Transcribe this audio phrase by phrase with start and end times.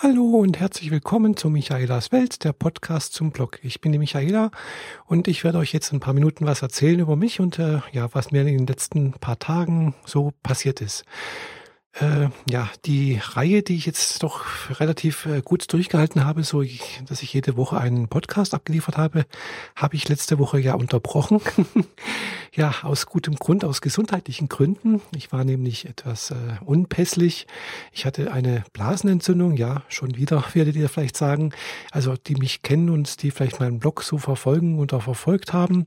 [0.00, 3.58] Hallo und herzlich willkommen zu Michaelas Welt, der Podcast zum Blog.
[3.64, 4.52] Ich bin die Michaela
[5.06, 8.08] und ich werde euch jetzt ein paar Minuten was erzählen über mich und äh, ja,
[8.14, 11.04] was mir in den letzten paar Tagen so passiert ist.
[11.94, 14.44] Äh, ja, die Reihe, die ich jetzt doch
[14.78, 19.24] relativ äh, gut durchgehalten habe, so ich, dass ich jede Woche einen Podcast abgeliefert habe,
[19.74, 21.40] habe ich letzte Woche ja unterbrochen.
[22.54, 25.00] ja, aus gutem Grund, aus gesundheitlichen Gründen.
[25.16, 27.46] Ich war nämlich etwas äh, unpässlich.
[27.90, 31.52] Ich hatte eine Blasenentzündung, ja, schon wieder, werdet ihr vielleicht sagen.
[31.90, 35.86] Also die mich kennen und die vielleicht meinen Blog so verfolgen und auch verfolgt haben.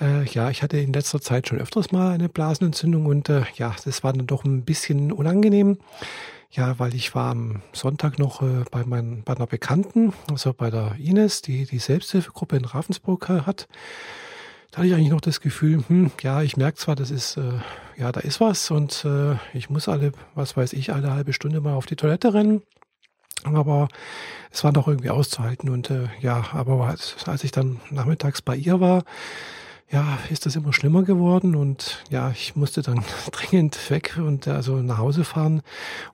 [0.00, 3.74] Äh, ja, ich hatte in letzter Zeit schon öfters mal eine Blasenentzündung und äh, ja,
[3.84, 5.78] das war dann doch ein bisschen unangenehm angenehm.
[6.50, 10.70] Ja, weil ich war am Sonntag noch äh, bei, mein, bei einer Bekannten, also bei
[10.70, 13.68] der Ines, die die Selbsthilfegruppe in Ravensburg äh, hat.
[14.70, 17.60] Da hatte ich eigentlich noch das Gefühl, hm, ja, ich merke zwar, das ist, äh,
[17.96, 21.60] ja, da ist was und äh, ich muss alle, was weiß ich, alle halbe Stunde
[21.62, 22.62] mal auf die Toilette rennen.
[23.44, 23.88] Aber
[24.50, 28.78] es war doch irgendwie auszuhalten und äh, ja, aber als ich dann nachmittags bei ihr
[28.78, 29.04] war,
[29.92, 34.76] ja, ist das immer schlimmer geworden und ja, ich musste dann dringend weg und also
[34.76, 35.60] nach Hause fahren.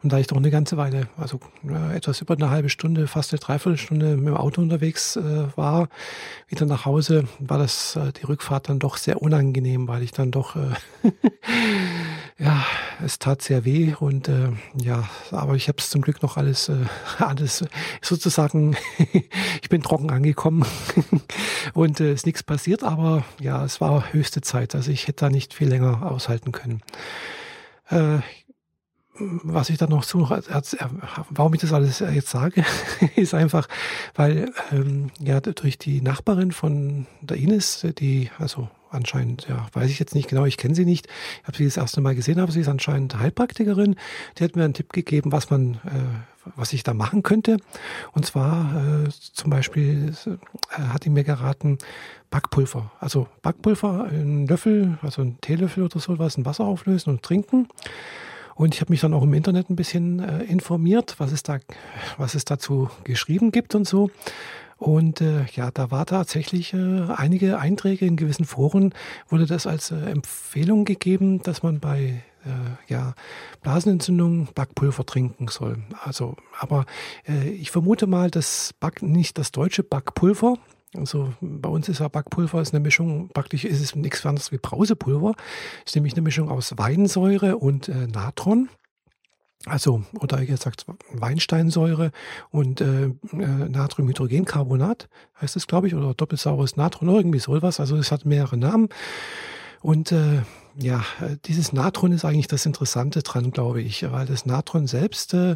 [0.03, 3.33] Und da ich doch eine ganze Weile, also ja, etwas über eine halbe Stunde, fast
[3.33, 5.89] eine Dreiviertelstunde mit dem Auto unterwegs äh, war,
[6.49, 10.33] wieder nach Hause, war das äh, die Rückfahrt dann doch sehr unangenehm, weil ich dann
[10.33, 10.75] doch äh,
[12.39, 12.65] ja,
[13.05, 16.69] es tat sehr weh und äh, ja, aber ich habe es zum Glück noch alles,
[16.69, 16.79] äh,
[17.19, 17.65] alles
[18.03, 18.77] sozusagen,
[19.63, 20.67] ich bin trocken angekommen
[21.75, 24.75] und äh, ist nichts passiert, aber ja, es war höchste Zeit.
[24.75, 26.83] Also ich hätte da nicht viel länger aushalten können.
[27.91, 28.19] Äh,
[29.21, 30.31] was ich dann noch zu,
[31.31, 32.65] warum ich das alles jetzt sage,
[33.17, 33.69] ist einfach,
[34.15, 39.99] weil ähm, ja durch die Nachbarin von der Ines, die also anscheinend, ja, weiß ich
[39.99, 41.09] jetzt nicht genau, ich kenne sie nicht.
[41.43, 43.97] Ich habe sie das erste Mal gesehen, aber sie ist anscheinend Heilpraktikerin.
[44.39, 47.59] Die hat mir einen Tipp gegeben, was man, äh, was ich da machen könnte.
[48.13, 51.79] Und zwar äh, zum Beispiel äh, hat die mir geraten,
[52.31, 52.91] Backpulver.
[53.01, 57.69] Also Backpulver, einen Löffel, also einen Teelöffel oder so was, in Wasser auflösen und trinken.
[58.55, 61.59] Und ich habe mich dann auch im Internet ein bisschen äh, informiert, was es da,
[62.17, 64.11] was es dazu geschrieben gibt und so.
[64.79, 68.95] Und äh, ja, da war tatsächlich äh, einige Einträge in gewissen Foren,
[69.29, 73.15] wurde das als äh, Empfehlung gegeben, dass man bei äh, ja,
[73.63, 75.83] Blasenentzündung Backpulver trinken soll.
[76.05, 76.87] Also, aber
[77.27, 80.57] äh, ich vermute mal, dass Back, nicht das deutsche Backpulver,
[80.97, 84.59] also bei uns ist ja Backpulver ist eine Mischung, praktisch ist es nichts anderes wie
[84.59, 85.35] Brausepulver.
[85.85, 88.71] Ist nämlich eine Mischung aus Weinsäure und äh, Natron.
[89.67, 92.13] Also, oder gesagt, Weinsteinsäure
[92.51, 95.09] und äh, äh, Natriumhydrogencarbonat
[95.41, 97.81] heißt es, glaube ich, oder doppelsaures Natron, irgendwie sowas.
[97.81, 98.89] Also es hat mehrere Namen.
[99.81, 100.43] Und äh,
[100.81, 101.05] ja,
[101.47, 105.53] dieses Natron ist eigentlich das Interessante dran, glaube ich, weil das Natron selbst äh,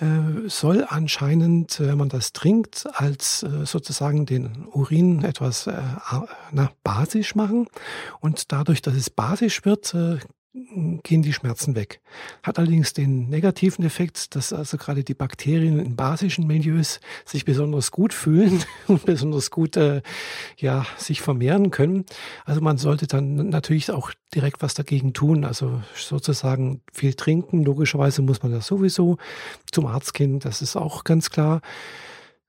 [0.00, 5.82] äh soll anscheinend, wenn man das trinkt, als äh, sozusagen den Urin etwas äh,
[6.50, 7.66] na, basisch machen.
[8.20, 10.18] Und dadurch, dass es basisch wird, äh,
[11.02, 12.00] gehen die Schmerzen weg.
[12.44, 17.90] Hat allerdings den negativen Effekt, dass also gerade die Bakterien in basischen Milieus sich besonders
[17.90, 20.02] gut fühlen und besonders gut äh,
[20.56, 22.04] ja, sich vermehren können.
[22.44, 25.44] Also man sollte dann natürlich auch direkt was dagegen tun.
[25.44, 27.64] Also sozusagen viel trinken.
[27.64, 29.18] Logischerweise muss man das sowieso
[29.72, 30.38] zum Arzt gehen.
[30.38, 31.62] Das ist auch ganz klar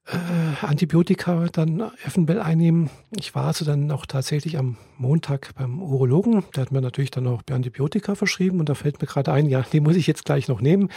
[0.07, 2.89] äh, Antibiotika dann eventuell einnehmen.
[3.17, 6.43] Ich war also dann auch tatsächlich am Montag beim Urologen.
[6.55, 9.66] Der hat mir natürlich dann auch Antibiotika verschrieben und da fällt mir gerade ein, ja,
[9.71, 10.89] die muss ich jetzt gleich noch nehmen.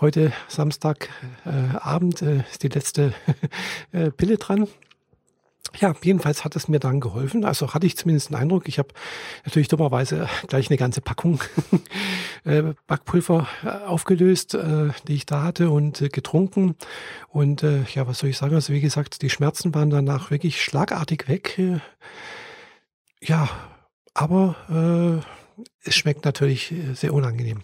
[0.00, 3.14] Heute Samstagabend äh, äh, ist die letzte
[3.92, 4.68] äh, Pille dran.
[5.78, 7.44] Ja, jedenfalls hat es mir dann geholfen.
[7.44, 8.68] Also hatte ich zumindest einen Eindruck.
[8.68, 8.88] Ich habe
[9.44, 11.40] natürlich dummerweise gleich eine ganze Packung
[12.44, 16.76] äh, Backpulver äh, aufgelöst, äh, die ich da hatte und getrunken.
[17.28, 18.54] Und ja, was soll ich sagen?
[18.54, 21.60] Also wie gesagt, die Schmerzen waren danach wirklich schlagartig weg.
[23.20, 23.48] Ja,
[24.14, 25.22] aber
[25.58, 27.62] äh, es schmeckt natürlich sehr unangenehm.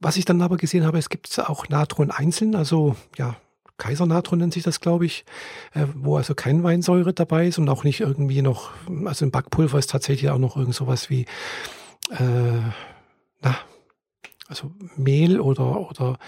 [0.00, 3.36] Was ich dann aber gesehen habe, es gibt auch Natron einzeln, also ja,
[3.76, 5.24] Kaisernatron nennt sich das, glaube ich,
[5.74, 8.70] äh, wo also kein Weinsäure dabei ist und auch nicht irgendwie noch,
[9.04, 11.22] also im Backpulver ist tatsächlich auch noch irgend sowas wie,
[12.10, 12.60] äh,
[13.42, 13.56] na,
[14.48, 16.18] also Mehl oder, oder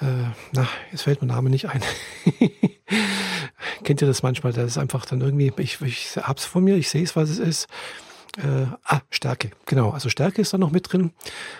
[0.00, 1.82] äh, na, jetzt fällt mein Name nicht ein.
[3.84, 4.52] Kennt ihr das manchmal?
[4.52, 7.38] Das ist einfach dann irgendwie, ich, ich hab's von mir, ich sehe es, was es
[7.38, 7.68] ist.
[8.38, 9.90] Äh, ah, Stärke, genau.
[9.90, 11.12] Also Stärke ist da noch mit drin.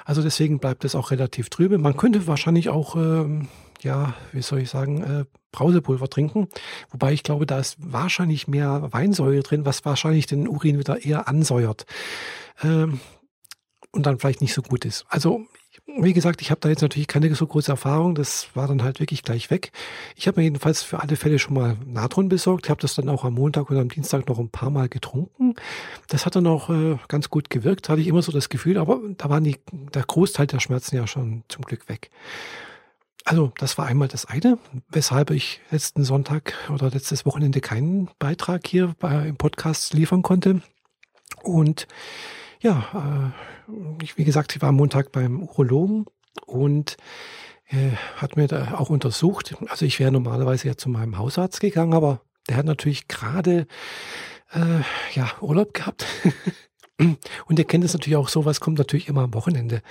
[0.04, 1.78] Also deswegen bleibt es auch relativ trübe.
[1.78, 3.48] Man könnte wahrscheinlich auch ähm,
[3.82, 6.48] ja, wie soll ich sagen, äh, Brausepulver trinken.
[6.90, 11.28] Wobei ich glaube, da ist wahrscheinlich mehr Weinsäure drin, was wahrscheinlich den Urin wieder eher
[11.28, 11.86] ansäuert.
[12.62, 13.00] Ähm,
[13.92, 15.04] und dann vielleicht nicht so gut ist.
[15.08, 15.46] Also
[15.86, 18.14] wie gesagt, ich habe da jetzt natürlich keine so große Erfahrung.
[18.14, 19.72] Das war dann halt wirklich gleich weg.
[20.16, 22.66] Ich habe mir jedenfalls für alle Fälle schon mal Natron besorgt.
[22.66, 25.54] Ich habe das dann auch am Montag oder am Dienstag noch ein paar Mal getrunken.
[26.08, 28.78] Das hat dann auch äh, ganz gut gewirkt, hatte ich immer so das Gefühl.
[28.78, 29.56] Aber da waren die,
[29.94, 32.10] der Großteil der Schmerzen ja schon zum Glück weg.
[33.24, 34.58] Also das war einmal das eine,
[34.88, 40.60] weshalb ich letzten Sonntag oder letztes Wochenende keinen Beitrag hier bei, im Podcast liefern konnte.
[41.42, 41.86] Und
[42.60, 43.32] ja,
[43.68, 46.06] äh, ich, wie gesagt, ich war am Montag beim Urologen
[46.46, 46.96] und
[47.68, 49.54] äh, hat mir da auch untersucht.
[49.68, 53.66] Also ich wäre normalerweise ja zu meinem Hausarzt gegangen, aber der hat natürlich gerade
[54.52, 54.82] äh,
[55.14, 56.06] ja Urlaub gehabt.
[57.46, 59.82] Und ihr kennt es natürlich auch, sowas kommt natürlich immer am Wochenende.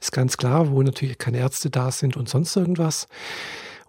[0.00, 3.08] Ist ganz klar, wo natürlich keine Ärzte da sind und sonst irgendwas.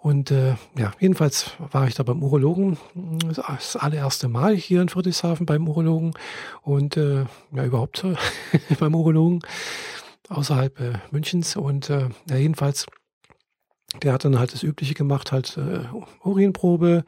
[0.02, 2.78] Und äh, ja, jedenfalls war ich da beim Urologen,
[3.36, 6.14] das allererste Mal hier in Friedrichshafen beim Urologen
[6.64, 8.04] und äh, ja überhaupt
[8.80, 9.42] beim Urologen
[10.30, 11.56] außerhalb äh, Münchens.
[11.56, 12.88] Und äh, ja, jedenfalls,
[14.02, 15.82] der hat dann halt das Übliche gemacht, halt äh,
[16.24, 17.04] Urinprobe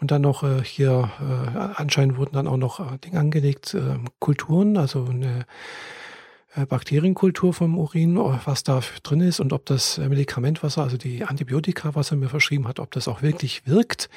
[0.00, 3.98] und dann noch äh, hier, äh, anscheinend wurden dann auch noch äh, Dinge angelegt, äh,
[4.20, 5.46] Kulturen, also eine
[6.54, 11.24] äh, Bakterienkultur vom Urin, was da drin ist und ob das Medikament, was also die
[11.24, 14.08] Antibiotika, was er mir verschrieben hat, ob das auch wirklich wirkt.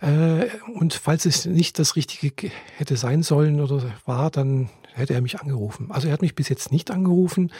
[0.00, 5.20] Äh, und falls es nicht das Richtige hätte sein sollen oder war, dann hätte er
[5.20, 5.90] mich angerufen.
[5.90, 7.52] Also er hat mich bis jetzt nicht angerufen.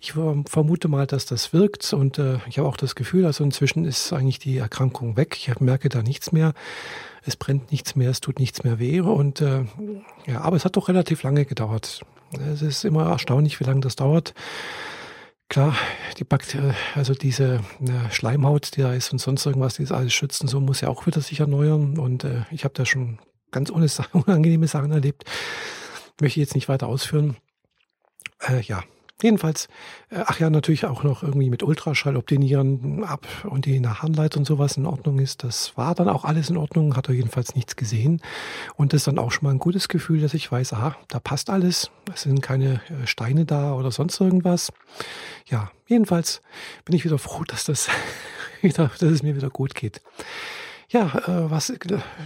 [0.00, 3.84] Ich vermute mal, dass das wirkt und äh, ich habe auch das Gefühl, also inzwischen
[3.84, 5.36] ist eigentlich die Erkrankung weg.
[5.36, 6.54] Ich merke da nichts mehr.
[7.24, 9.64] Es brennt nichts mehr, es tut nichts mehr weh und äh,
[10.26, 12.02] ja, aber es hat doch relativ lange gedauert.
[12.52, 14.34] Es ist immer erstaunlich, wie lange das dauert.
[15.48, 15.76] Klar,
[16.18, 20.12] die Bakterien, also diese äh, Schleimhaut, die da ist und sonst irgendwas, die ist alles
[20.12, 21.98] schützen, so muss ja auch wieder sich erneuern.
[21.98, 23.18] Und äh, ich habe da schon
[23.52, 23.70] ganz
[24.12, 25.24] unangenehme Sachen erlebt.
[26.20, 27.36] Möchte ich jetzt nicht weiter ausführen.
[28.40, 28.82] Äh, ja,
[29.22, 29.68] Jedenfalls,
[30.10, 34.44] äh, ach ja, natürlich auch noch irgendwie mit Ultraschall obtenieren ab und die Harnleit und
[34.44, 35.42] sowas in Ordnung ist.
[35.42, 38.20] Das war dann auch alles in Ordnung, hat er jedenfalls nichts gesehen.
[38.74, 41.18] Und das ist dann auch schon mal ein gutes Gefühl, dass ich weiß, aha, da
[41.18, 41.90] passt alles.
[42.12, 44.70] Es sind keine äh, Steine da oder sonst irgendwas.
[45.46, 46.42] Ja, jedenfalls
[46.84, 47.88] bin ich wieder froh, dass das
[48.60, 50.02] wieder, dass es mir wieder gut geht.
[50.88, 51.72] Ja, äh, was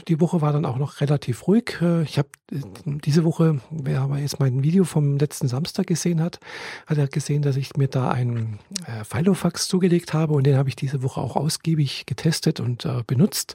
[0.07, 1.79] die Woche war dann auch noch relativ ruhig.
[1.81, 6.21] Äh, ich habe äh, diese Woche, wer aber jetzt mein Video vom letzten Samstag gesehen
[6.21, 6.41] hat,
[6.87, 10.69] hat er gesehen, dass ich mir da einen äh, Filofax zugelegt habe und den habe
[10.69, 13.55] ich diese Woche auch ausgiebig getestet und äh, benutzt.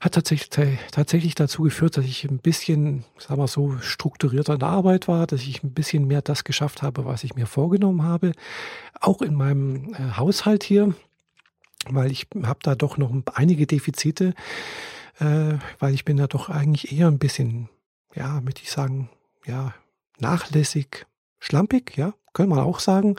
[0.00, 4.68] Hat tatsächlich, tatsächlich dazu geführt, dass ich ein bisschen, sagen wir so, strukturierter in der
[4.68, 8.32] Arbeit war, dass ich ein bisschen mehr das geschafft habe, was ich mir vorgenommen habe.
[9.00, 10.94] Auch in meinem äh, Haushalt hier
[11.94, 14.34] weil ich habe da doch noch einige Defizite,
[15.18, 17.68] äh, weil ich bin da doch eigentlich eher ein bisschen,
[18.14, 19.10] ja, möchte ich sagen,
[19.46, 19.74] ja,
[20.18, 21.06] nachlässig,
[21.38, 23.16] schlampig, ja, können wir auch sagen.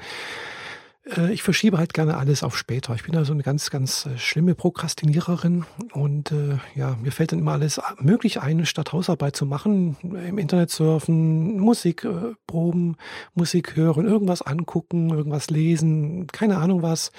[1.17, 2.93] Äh, ich verschiebe halt gerne alles auf später.
[2.95, 7.31] Ich bin da so eine ganz, ganz äh, schlimme Prokrastiniererin und äh, ja, mir fällt
[7.31, 12.97] dann immer alles möglich ein, statt Hausarbeit zu machen, im Internet surfen, Musik äh, proben,
[13.33, 17.11] Musik hören, irgendwas angucken, irgendwas lesen, keine Ahnung was,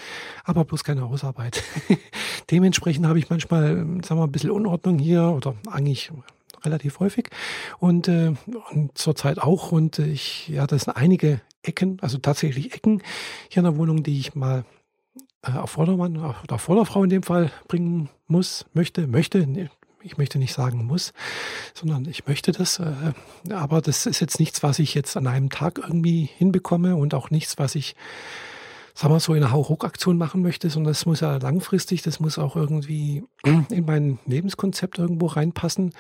[0.45, 1.63] aber bloß keine Hausarbeit.
[2.51, 6.11] Dementsprechend habe ich manchmal, sagen wir mal, ein bisschen Unordnung hier oder eigentlich
[6.65, 7.31] relativ häufig
[7.79, 8.35] und, äh,
[8.73, 9.73] und zurzeit auch.
[9.73, 13.03] Und ich, ja, das sind einige Ecken, also tatsächlich Ecken
[13.49, 14.65] hier in der Wohnung, die ich mal
[15.43, 19.71] äh, auf Vordermann oder auf Vorderfrau in dem Fall bringen muss, möchte, möchte.
[20.03, 21.13] Ich möchte nicht sagen muss,
[21.75, 22.79] sondern ich möchte das.
[22.79, 23.13] Äh,
[23.51, 27.31] aber das ist jetzt nichts, was ich jetzt an einem Tag irgendwie hinbekomme und auch
[27.31, 27.95] nichts, was ich
[28.95, 32.39] sagen wir so, in einer Hauruck-Aktion machen möchte, sondern das muss ja langfristig, das muss
[32.39, 35.93] auch irgendwie in mein Lebenskonzept irgendwo reinpassen.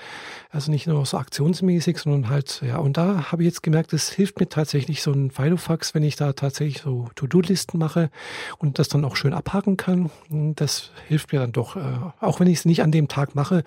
[0.51, 4.11] Also nicht nur so aktionsmäßig, sondern halt, ja, und da habe ich jetzt gemerkt, das
[4.11, 8.11] hilft mir tatsächlich so ein Filofax, wenn ich da tatsächlich so To-Do-Listen mache
[8.59, 10.11] und das dann auch schön abhaken kann.
[10.29, 11.81] Das hilft mir dann doch, äh,
[12.21, 13.65] auch wenn ich es nicht an dem Tag mache,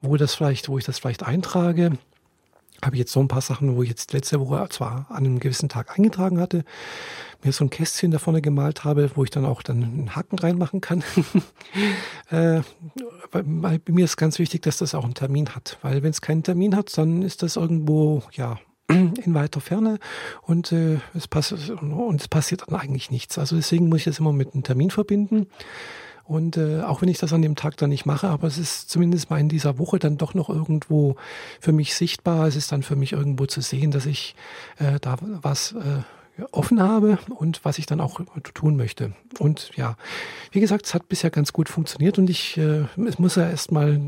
[0.00, 1.92] wo das vielleicht, wo ich das vielleicht eintrage,
[2.84, 5.40] habe ich jetzt so ein paar Sachen, wo ich jetzt letzte Woche zwar an einem
[5.40, 6.64] gewissen Tag eingetragen hatte,
[7.42, 10.38] mir so ein Kästchen da vorne gemalt habe, wo ich dann auch dann einen Haken
[10.38, 11.02] reinmachen kann.
[12.30, 12.60] äh,
[13.30, 16.42] bei mir ist ganz wichtig, dass das auch einen Termin hat, weil wenn es keinen
[16.42, 19.98] Termin hat, dann ist das irgendwo, ja, in weiter Ferne
[20.42, 23.38] und, äh, es, pass und es passiert dann eigentlich nichts.
[23.38, 25.48] Also deswegen muss ich das immer mit einem Termin verbinden.
[26.26, 28.90] Und äh, auch wenn ich das an dem Tag dann nicht mache, aber es ist
[28.90, 31.14] zumindest mal in dieser Woche dann doch noch irgendwo
[31.60, 32.48] für mich sichtbar.
[32.48, 34.34] Es ist dann für mich irgendwo zu sehen, dass ich
[34.78, 36.02] äh, da was äh,
[36.52, 38.20] offen habe und was ich dann auch
[38.54, 39.12] tun möchte.
[39.38, 39.96] Und ja,
[40.50, 44.00] wie gesagt, es hat bisher ganz gut funktioniert und ich äh, es muss ja erstmal,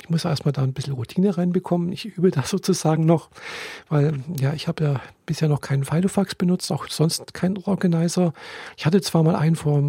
[0.00, 1.92] ich muss ja erstmal da ein bisschen Routine reinbekommen.
[1.92, 3.28] Ich übe das sozusagen noch,
[3.88, 8.32] weil ja, ich habe ja bisher noch keinen Filofax benutzt, auch sonst keinen Organizer.
[8.76, 9.82] Ich hatte zwar mal einen vor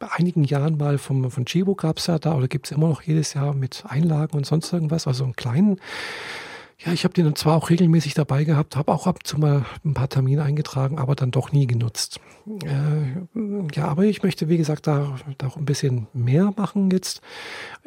[0.00, 3.02] einigen Jahren mal vom, von Chibo gab es ja da, oder gibt es immer noch
[3.02, 5.80] jedes Jahr mit Einlagen und sonst irgendwas, also einen kleinen
[6.80, 9.64] ja, ich habe den zwar auch regelmäßig dabei gehabt, habe auch ab und zu mal
[9.84, 12.20] ein paar Termine eingetragen, aber dann doch nie genutzt.
[12.64, 17.20] Äh, ja, aber ich möchte, wie gesagt, da, da auch ein bisschen mehr machen jetzt.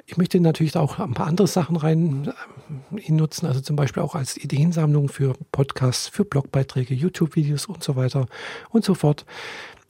[0.08, 2.34] Ich möchte natürlich auch ein paar andere Sachen rein
[2.98, 7.96] äh, nutzen, also zum Beispiel auch als Ideensammlung für Podcasts, für Blogbeiträge, YouTube-Videos und so
[7.96, 8.26] weiter
[8.72, 9.26] und so fort.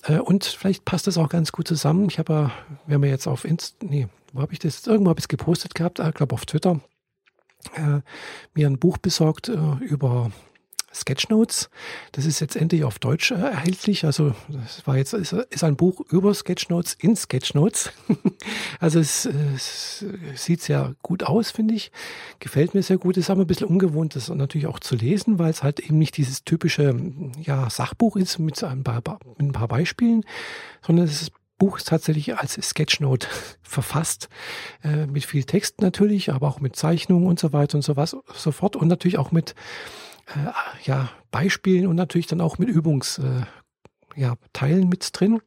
[0.03, 2.05] Äh, und vielleicht passt das auch ganz gut zusammen.
[2.07, 2.51] Ich habe
[2.87, 4.85] ja, wir jetzt auf Inst, nee, wo habe ich das?
[4.85, 6.81] Irgendwo habe ich es gepostet gehabt, ich glaube auf Twitter
[7.75, 8.01] äh,
[8.53, 10.31] mir ein Buch besorgt äh, über
[10.93, 11.69] Sketchnotes.
[12.11, 14.05] Das ist jetzt endlich auf Deutsch äh, erhältlich.
[14.05, 17.91] Also das war jetzt ist, ist, ein Buch über Sketchnotes in Sketchnotes.
[18.79, 21.91] also es, es, sieht sehr gut aus, finde ich.
[22.39, 23.17] Gefällt mir sehr gut.
[23.17, 26.17] Ist aber ein bisschen ungewohnt, das natürlich auch zu lesen, weil es halt eben nicht
[26.17, 26.95] dieses typische
[27.41, 29.01] ja, Sachbuch ist mit ein paar,
[29.37, 30.23] mit ein paar Beispielen,
[30.81, 33.27] sondern es ist Buch ist tatsächlich als Sketchnote
[33.61, 34.29] verfasst,
[34.83, 38.17] äh, mit viel Text natürlich, aber auch mit Zeichnungen und so weiter und so was
[38.33, 39.53] so fort und natürlich auch mit
[40.25, 40.49] äh,
[40.85, 43.43] ja, Beispielen und natürlich dann auch mit Übungs, äh,
[44.15, 45.41] ja, Teilen mit drin.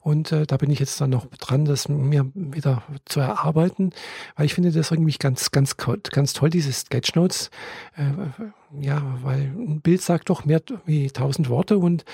[0.00, 3.90] Und äh, da bin ich jetzt dann noch dran, das mir wieder zu erarbeiten,
[4.36, 7.50] weil ich finde das irgendwie ganz, ganz, ganz toll, diese Sketchnotes.
[7.96, 12.04] Äh, ja, weil ein Bild sagt doch mehr wie tausend Worte und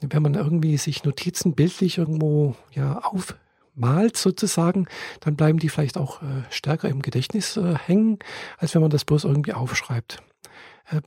[0.00, 4.86] wenn man irgendwie sich Notizen bildlich irgendwo ja aufmalt sozusagen,
[5.20, 8.18] dann bleiben die vielleicht auch äh, stärker im Gedächtnis äh, hängen,
[8.58, 10.22] als wenn man das bloß irgendwie aufschreibt.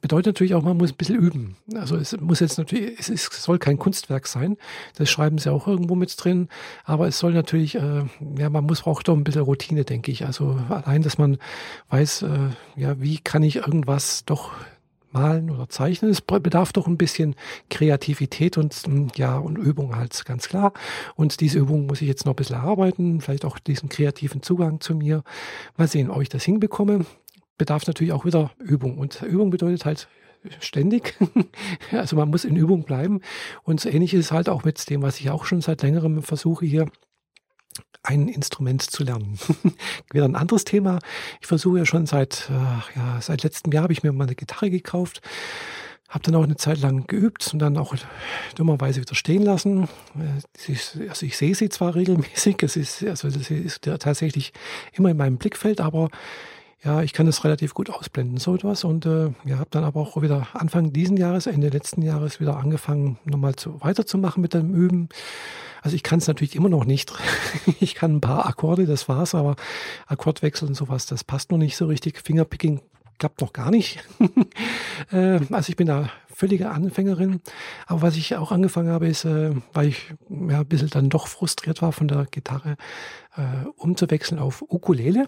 [0.01, 1.55] Bedeutet natürlich auch, man muss ein bisschen üben.
[1.73, 4.57] Also es muss jetzt natürlich, es, ist, es soll kein Kunstwerk sein.
[4.95, 6.49] Das schreiben sie auch irgendwo mit drin.
[6.83, 8.03] Aber es soll natürlich, äh,
[8.37, 10.25] ja, man muss auch doch ein bisschen Routine, denke ich.
[10.25, 11.37] Also allein, dass man
[11.89, 12.27] weiß, äh,
[12.75, 14.51] ja, wie kann ich irgendwas doch
[15.11, 16.11] malen oder zeichnen.
[16.11, 17.35] Es bedarf doch ein bisschen
[17.69, 20.73] Kreativität und hm, ja und Übung halt ganz klar.
[21.15, 24.79] Und diese Übung muss ich jetzt noch ein bisschen erarbeiten, vielleicht auch diesen kreativen Zugang
[24.79, 25.23] zu mir.
[25.77, 27.05] Mal sehen, ob ich das hinbekomme
[27.61, 28.97] bedarf natürlich auch wieder Übung.
[28.97, 30.07] Und Übung bedeutet halt
[30.61, 31.15] ständig.
[31.91, 33.21] also man muss in Übung bleiben.
[33.61, 36.23] Und so ähnlich ist es halt auch mit dem, was ich auch schon seit längerem
[36.23, 36.87] versuche hier
[38.01, 39.37] ein Instrument zu lernen.
[40.11, 40.97] Wieder ein anderes Thema.
[41.39, 44.33] Ich versuche ja schon seit, äh, ja, seit letztem Jahr habe ich mir mal eine
[44.33, 45.21] Gitarre gekauft.
[46.09, 47.93] Habe dann auch eine Zeit lang geübt und dann auch
[48.55, 49.87] dummerweise wieder stehen lassen.
[50.15, 54.51] Äh, also ich sehe sie zwar regelmäßig, es ist, also das ist tatsächlich
[54.93, 56.09] immer in meinem Blickfeld, aber
[56.83, 58.83] ja, ich kann das relativ gut ausblenden, so etwas.
[58.83, 62.57] Und äh, ja, habe dann aber auch wieder Anfang diesen Jahres, Ende letzten Jahres wieder
[62.57, 65.09] angefangen, nochmal zu, weiterzumachen mit dem Üben.
[65.83, 67.13] Also ich kann es natürlich immer noch nicht.
[67.79, 69.55] ich kann ein paar Akkorde, das war's, aber
[70.07, 72.19] Akkordwechsel und sowas, das passt noch nicht so richtig.
[72.19, 72.81] Fingerpicking
[73.19, 74.03] klappt noch gar nicht.
[75.11, 77.41] äh, also ich bin da völlige Anfängerin.
[77.85, 81.27] Aber was ich auch angefangen habe, ist, äh, weil ich ja, ein bisschen dann doch
[81.27, 82.77] frustriert war von der Gitarre,
[83.35, 85.27] äh, umzuwechseln auf Ukulele.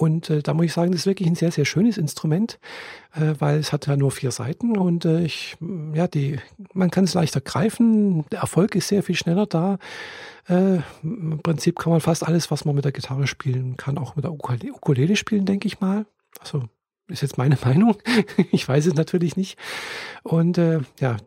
[0.00, 2.58] Und äh, da muss ich sagen, das ist wirklich ein sehr, sehr schönes Instrument,
[3.14, 5.58] äh, weil es hat ja nur vier Seiten und äh, ich,
[5.92, 6.38] ja, die,
[6.72, 8.24] man kann es leichter greifen.
[8.30, 9.78] Der Erfolg ist sehr viel schneller da.
[10.48, 14.16] Äh, Im Prinzip kann man fast alles, was man mit der Gitarre spielen kann, auch
[14.16, 16.06] mit der Ukulele, Ukulele spielen, denke ich mal.
[16.40, 16.64] Also
[17.08, 17.98] ist jetzt meine Meinung.
[18.52, 19.58] ich weiß es natürlich nicht.
[20.22, 21.18] Und äh, ja,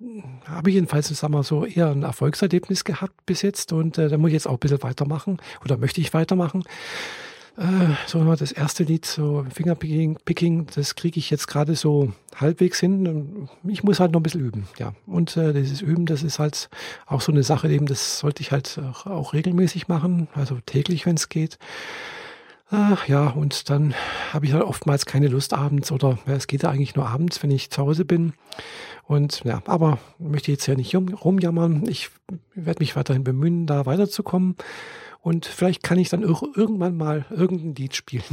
[0.48, 3.72] habe ich jedenfalls, sagen wir so, eher ein Erfolgserlebnis gehabt bis jetzt.
[3.72, 6.64] Und äh, da muss ich jetzt auch ein bisschen weitermachen oder möchte ich weitermachen.
[7.58, 12.80] Äh, so das erste Lied, so Fingerpicking, Picking, das kriege ich jetzt gerade so halbwegs
[12.80, 13.48] hin.
[13.68, 14.94] Ich muss halt noch ein bisschen üben, ja.
[15.06, 16.70] Und äh, dieses Üben, das ist halt
[17.06, 21.06] auch so eine Sache, eben, das sollte ich halt auch, auch regelmäßig machen, also täglich,
[21.06, 21.60] wenn es geht.
[22.72, 23.94] Ach, ja, und dann
[24.32, 27.44] habe ich halt oftmals keine Lust abends oder ja, es geht ja eigentlich nur abends,
[27.44, 28.34] wenn ich zu Hause bin.
[29.04, 31.88] Und ja, aber möchte jetzt ja nicht rumjammern.
[31.88, 32.10] Ich
[32.56, 34.56] werde mich weiterhin bemühen, da weiterzukommen.
[35.24, 38.26] Und vielleicht kann ich dann irgendwann mal irgendein Lied spielen.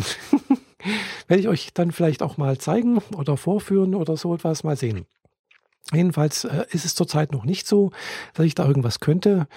[1.28, 5.06] Werde ich euch dann vielleicht auch mal zeigen oder vorführen oder so etwas mal sehen.
[5.92, 7.90] Jedenfalls äh, ist es zurzeit noch nicht so,
[8.34, 9.48] dass ich da irgendwas könnte.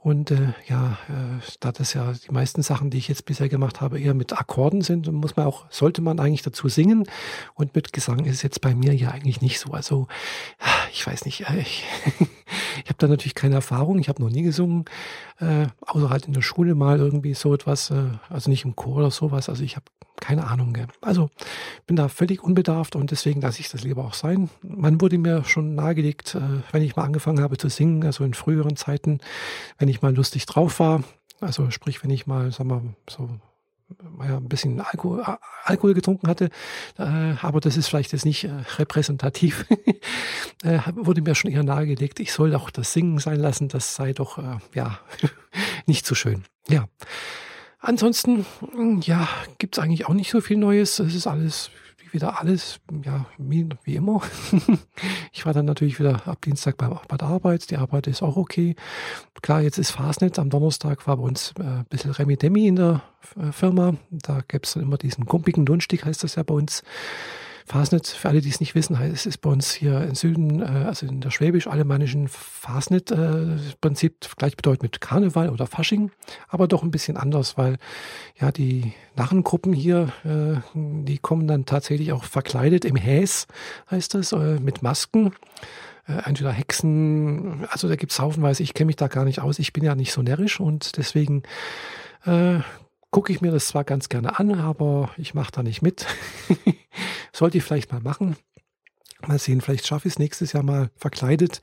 [0.00, 3.80] Und äh, ja, äh, da das ja die meisten Sachen, die ich jetzt bisher gemacht
[3.80, 7.04] habe, eher mit Akkorden sind, muss man auch, sollte man eigentlich dazu singen.
[7.54, 9.72] Und mit Gesang ist es jetzt bei mir ja eigentlich nicht so.
[9.72, 10.06] Also
[10.92, 11.84] ich weiß nicht, äh, ich,
[12.84, 13.98] ich habe da natürlich keine Erfahrung.
[13.98, 14.84] Ich habe noch nie gesungen,
[15.40, 18.96] äh, außer halt in der Schule mal irgendwie so etwas, äh, also nicht im Chor
[18.98, 19.48] oder sowas.
[19.48, 19.86] Also ich habe
[20.20, 20.72] keine Ahnung.
[20.72, 20.86] Gell.
[21.00, 21.30] Also
[21.86, 24.50] bin da völlig unbedarft und deswegen lasse ich das lieber auch sein.
[24.62, 26.40] Man wurde mir schon nahegelegt, äh,
[26.72, 29.20] wenn ich mal angefangen habe zu singen, also in früheren Zeiten,
[29.78, 31.02] wenn ich mal lustig drauf war,
[31.40, 33.28] also sprich, wenn ich mal, sag mal, so
[34.18, 35.24] ein bisschen Alkohol,
[35.64, 36.50] Alkohol getrunken hatte,
[36.98, 39.64] äh, aber das ist vielleicht jetzt nicht äh, repräsentativ,
[40.94, 44.38] wurde mir schon eher nahegelegt, ich soll auch das Singen sein lassen, das sei doch,
[44.74, 44.98] ja,
[45.86, 46.44] nicht so schön.
[46.68, 46.86] Ja.
[47.80, 48.44] Ansonsten,
[49.02, 50.98] ja, gibt's eigentlich auch nicht so viel Neues.
[50.98, 51.70] Es ist alles
[52.12, 54.22] wieder alles, ja, wie, wie immer.
[55.32, 57.70] ich war dann natürlich wieder ab Dienstag bei, bei der Arbeit.
[57.70, 58.76] Die Arbeit ist auch okay.
[59.42, 60.38] Klar, jetzt ist Fastnet.
[60.38, 63.02] Am Donnerstag war bei uns äh, ein bisschen Remi-Demi in der
[63.36, 63.94] äh, Firma.
[64.10, 66.82] Da gäbe es dann immer diesen kumpigen Dunstig, heißt das ja bei uns.
[67.68, 70.62] Fasnet, für alle, die es nicht wissen, heißt, es ist bei uns hier im Süden,
[70.62, 76.10] äh, also in der schwäbisch-alemannischen Fasnet, äh, Prinzip gleichbedeutend mit Karneval oder Fasching,
[76.48, 77.76] aber doch ein bisschen anders, weil
[78.40, 83.46] ja die Narrengruppen hier, äh, die kommen dann tatsächlich auch verkleidet im Häs,
[83.90, 85.34] heißt das, äh, mit Masken
[86.08, 89.58] äh, entweder Hexen, also da gibt es haufenweise, ich kenne mich da gar nicht aus,
[89.58, 91.42] ich bin ja nicht so närrisch und deswegen
[92.24, 92.60] äh,
[93.10, 96.06] gucke ich mir das zwar ganz gerne an, aber ich mache da nicht mit.
[97.32, 98.36] Sollte ich vielleicht mal machen.
[99.26, 101.60] Mal sehen, vielleicht schaffe ich es nächstes Jahr mal verkleidet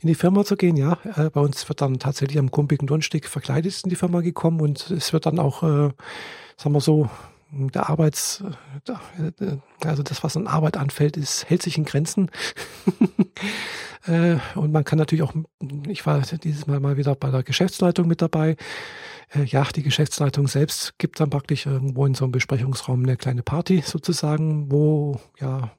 [0.00, 0.76] in die Firma zu gehen.
[0.76, 4.60] Ja, äh, bei uns wird dann tatsächlich am kumpigen Donnerstag verkleidet in die Firma gekommen
[4.60, 5.90] und es wird dann auch, äh,
[6.58, 7.08] sagen wir so,
[7.52, 8.44] der Arbeits,
[8.86, 12.30] äh, also das, was an Arbeit anfällt, ist, hält sich in Grenzen.
[14.06, 15.34] Äh, und man kann natürlich auch,
[15.86, 18.56] ich war dieses Mal mal wieder bei der Geschäftsleitung mit dabei.
[19.32, 23.42] Äh, ja, die Geschäftsleitung selbst gibt dann praktisch irgendwo in so einem Besprechungsraum eine kleine
[23.42, 25.70] Party sozusagen, wo ja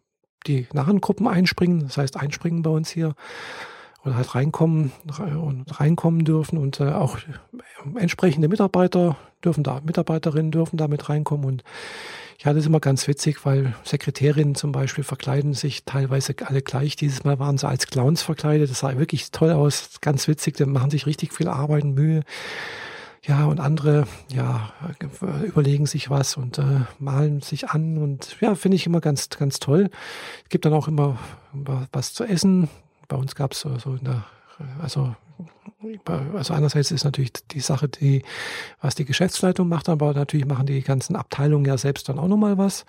[0.48, 3.16] die Narrengruppen einspringen, das heißt einspringen bei uns hier
[4.04, 7.20] oder halt reinkommen und reinkommen dürfen und äh, auch
[7.96, 11.64] entsprechende Mitarbeiter dürfen da, Mitarbeiterinnen dürfen da mit reinkommen und
[12.44, 16.96] ja, das ist immer ganz witzig, weil Sekretärinnen zum Beispiel verkleiden sich teilweise alle gleich.
[16.96, 18.72] Dieses Mal waren sie als Clowns verkleidet.
[18.72, 20.58] Das sah wirklich toll aus, ganz witzig.
[20.58, 22.24] Die machen sich richtig viel Arbeit und Mühe.
[23.24, 24.74] Ja, und andere, ja,
[25.44, 29.60] überlegen sich was und äh, malen sich an und ja, finde ich immer ganz, ganz
[29.60, 29.92] toll.
[30.44, 31.20] Es gibt dann auch immer
[31.92, 32.68] was zu essen.
[33.08, 34.26] Bei uns gab es so, in der,
[34.82, 35.16] also
[36.34, 38.24] also einerseits ist natürlich die Sache, die,
[38.82, 42.58] was die Geschäftsleitung macht, aber natürlich machen die ganzen Abteilungen ja selbst dann auch nochmal
[42.58, 42.86] was.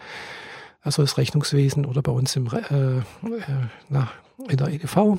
[0.82, 3.02] Also das Rechnungswesen oder bei uns im, äh, äh,
[3.88, 4.10] na,
[4.49, 5.18] in der EDV,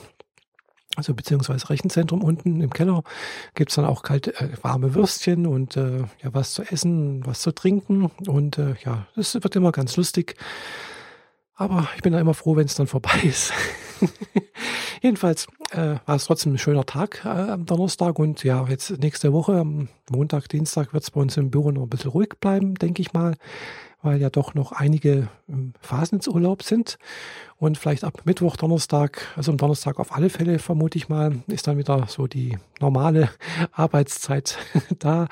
[0.96, 3.04] also beziehungsweise Rechenzentrum unten im Keller,
[3.56, 7.52] gibt's dann auch kalte, äh, warme Würstchen und äh, ja was zu essen, was zu
[7.52, 8.12] trinken.
[8.28, 10.36] Und äh, ja, das wird immer ganz lustig.
[11.56, 13.54] Aber ich bin da immer froh, wenn es dann vorbei ist.
[15.02, 19.34] Jedenfalls äh, war es trotzdem ein schöner Tag äh, am Donnerstag und ja, jetzt nächste
[19.34, 22.76] Woche, am Montag, Dienstag wird es bei uns im Büro noch ein bisschen ruhig bleiben,
[22.76, 23.36] denke ich mal,
[24.04, 26.98] weil ja doch noch einige im Phasensurlaub sind
[27.58, 31.66] und vielleicht ab Mittwoch, Donnerstag, also am Donnerstag auf alle Fälle vermute ich mal, ist
[31.66, 33.30] dann wieder so die normale
[33.72, 34.58] Arbeitszeit
[35.00, 35.28] da.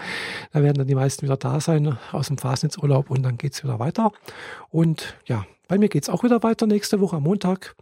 [0.54, 3.64] Da werden dann die meisten wieder da sein aus dem Phasenurlaub und dann geht es
[3.64, 4.12] wieder weiter.
[4.70, 7.76] Und ja, bei mir geht es auch wieder weiter nächste Woche am Montag.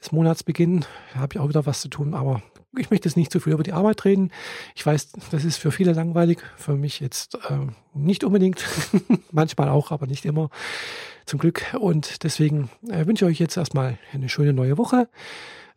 [0.00, 0.84] Ist Monatsbeginn.
[1.14, 2.42] Habe ich auch wieder was zu tun, aber
[2.76, 4.30] ich möchte jetzt nicht zu viel über die Arbeit reden.
[4.74, 6.38] Ich weiß, das ist für viele langweilig.
[6.56, 8.64] Für mich jetzt äh, nicht unbedingt.
[9.30, 10.50] Manchmal auch, aber nicht immer.
[11.26, 11.74] Zum Glück.
[11.78, 15.08] Und deswegen äh, wünsche ich euch jetzt erstmal eine schöne neue Woche.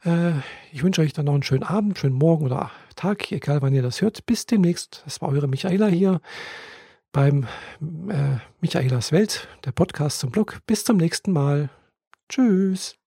[0.03, 0.31] Äh,
[0.71, 3.81] ich wünsche euch dann noch einen schönen Abend, schönen Morgen oder Tag, egal wann ihr
[3.81, 4.25] das hört.
[4.25, 5.01] Bis demnächst.
[5.05, 6.21] Das war eure Michaela hier
[7.11, 7.43] beim
[8.09, 10.59] äh, Michaelas Welt, der Podcast zum Blog.
[10.67, 11.69] Bis zum nächsten Mal.
[12.29, 13.04] Tschüss.